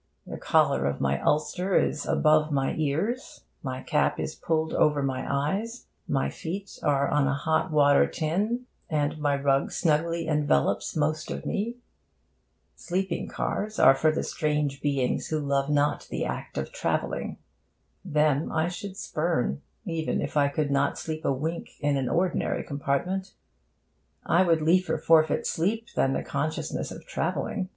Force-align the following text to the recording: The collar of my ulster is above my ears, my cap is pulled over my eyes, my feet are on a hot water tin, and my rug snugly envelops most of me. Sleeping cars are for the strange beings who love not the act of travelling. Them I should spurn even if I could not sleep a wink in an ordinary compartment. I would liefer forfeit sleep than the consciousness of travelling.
The 0.25 0.39
collar 0.39 0.87
of 0.87 0.99
my 0.99 1.21
ulster 1.21 1.77
is 1.77 2.07
above 2.07 2.51
my 2.51 2.73
ears, 2.73 3.41
my 3.61 3.83
cap 3.83 4.19
is 4.19 4.33
pulled 4.33 4.73
over 4.73 5.03
my 5.03 5.31
eyes, 5.31 5.85
my 6.07 6.27
feet 6.27 6.79
are 6.81 7.07
on 7.07 7.27
a 7.27 7.35
hot 7.35 7.69
water 7.69 8.07
tin, 8.07 8.65
and 8.89 9.19
my 9.19 9.35
rug 9.39 9.71
snugly 9.71 10.25
envelops 10.25 10.95
most 10.95 11.29
of 11.29 11.45
me. 11.45 11.75
Sleeping 12.75 13.27
cars 13.27 13.77
are 13.77 13.93
for 13.93 14.11
the 14.11 14.23
strange 14.23 14.81
beings 14.81 15.27
who 15.27 15.37
love 15.39 15.69
not 15.69 16.07
the 16.09 16.25
act 16.25 16.57
of 16.57 16.71
travelling. 16.71 17.37
Them 18.03 18.51
I 18.51 18.69
should 18.69 18.97
spurn 18.97 19.61
even 19.85 20.19
if 20.19 20.35
I 20.35 20.47
could 20.47 20.71
not 20.71 20.97
sleep 20.97 21.23
a 21.25 21.31
wink 21.31 21.73
in 21.79 21.95
an 21.95 22.09
ordinary 22.09 22.63
compartment. 22.63 23.35
I 24.25 24.41
would 24.41 24.63
liefer 24.63 24.97
forfeit 24.97 25.45
sleep 25.45 25.89
than 25.95 26.13
the 26.13 26.23
consciousness 26.23 26.89
of 26.89 27.05
travelling. 27.05 27.69